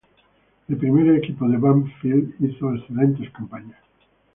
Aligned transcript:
El 0.67 0.77
primer 0.77 1.15
equipo 1.17 1.47
de 1.47 1.57
Banfield 1.57 2.33
hizo 2.39 2.73
excelentes 2.73 3.29
campañas 3.29 3.77